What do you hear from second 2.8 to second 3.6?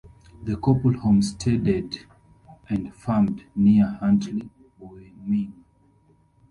farmed